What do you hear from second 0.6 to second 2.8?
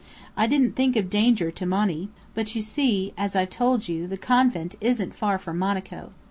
think of danger to Monny; but you